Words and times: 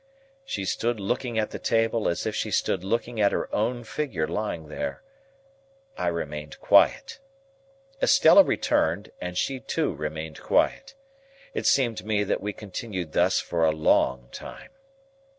She 0.43 0.65
stood 0.65 0.99
looking 0.99 1.37
at 1.37 1.51
the 1.51 1.59
table 1.59 2.07
as 2.09 2.25
if 2.25 2.33
she 2.35 2.49
stood 2.49 2.83
looking 2.83 3.21
at 3.21 3.31
her 3.31 3.53
own 3.53 3.83
figure 3.83 4.27
lying 4.27 4.67
there. 4.67 5.03
I 5.95 6.07
remained 6.07 6.59
quiet. 6.59 7.19
Estella 8.01 8.43
returned, 8.43 9.11
and 9.21 9.37
she 9.37 9.59
too 9.59 9.93
remained 9.93 10.41
quiet. 10.41 10.95
It 11.53 11.67
seemed 11.67 11.97
to 11.99 12.07
me 12.07 12.23
that 12.23 12.41
we 12.41 12.51
continued 12.51 13.11
thus 13.13 13.39
for 13.39 13.63
a 13.63 13.69
long 13.71 14.29
time. 14.31 14.71